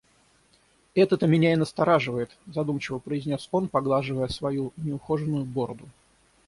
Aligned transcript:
«Это-то 0.95 1.27
меня 1.27 1.53
и 1.53 1.55
настораживает»,— 1.55 2.35
задумчиво 2.47 2.97
произнес 2.97 3.47
он, 3.51 3.67
поглаживая 3.67 4.29
свою 4.29 4.73
неухоженную 4.77 5.45
бороду. 5.45 5.87